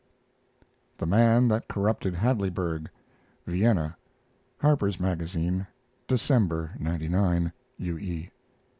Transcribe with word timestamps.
THE 0.97 1.05
MAN 1.05 1.47
THAT 1.47 1.67
CORRUPTED 1.67 2.15
HADLEYBURG 2.15 2.89
(Vienna) 3.45 3.95
Harper's 4.59 4.99
Magazine, 4.99 5.67
December, 6.07 6.71
'99 6.79 7.53
U. 7.77 7.99
E. 7.99 8.31